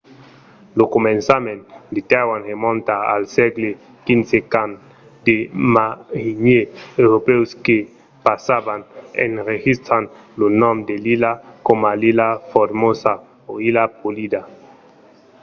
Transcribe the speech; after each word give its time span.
lo 0.77 0.85
començament 0.95 1.61
de 1.93 2.01
taiwan 2.11 2.41
remonta 2.51 2.95
al 3.13 3.23
sègle 3.35 3.69
xv 4.07 4.31
quand 4.51 4.73
de 5.25 5.37
marinièrs 5.75 6.69
europèus 7.03 7.49
que 7.65 7.77
passavan 8.25 8.79
enregistran 9.27 10.03
lo 10.39 10.47
nom 10.61 10.77
de 10.89 10.95
l'illa 11.03 11.31
coma 11.67 11.91
ilha 12.09 12.29
formosa 12.51 13.13
o 13.51 13.53
illa 13.67 13.83
polida 14.01 14.41